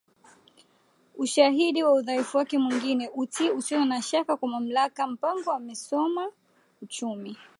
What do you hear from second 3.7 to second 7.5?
na shaka kwa mamlakaMpango amesoma uchumi